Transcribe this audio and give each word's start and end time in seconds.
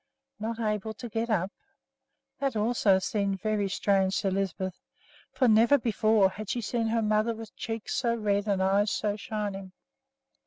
Not 0.39 0.59
able 0.59 0.95
to 0.95 1.09
get 1.09 1.29
up! 1.29 1.51
That 2.39 2.55
also 2.55 2.97
seemed 2.97 3.39
very 3.39 3.69
strange 3.69 4.19
to 4.21 4.31
Lisbeth, 4.31 4.79
for 5.31 5.47
never 5.47 5.77
before 5.77 6.31
had 6.31 6.49
she 6.49 6.59
seen 6.61 6.87
her 6.87 7.03
mother 7.03 7.35
with 7.35 7.55
cheeks 7.55 7.93
so 7.97 8.15
red 8.15 8.47
and 8.47 8.63
eyes 8.63 8.89
so 8.89 9.15
shining. 9.15 9.73